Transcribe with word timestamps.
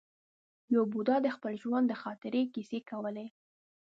یو 0.73 0.83
بوډا 0.91 1.17
د 1.23 1.27
خپل 1.35 1.53
ژوند 1.63 1.85
د 1.89 1.93
خاطرې 2.03 2.43
کیسې 2.53 2.79
کولې. 2.89 3.27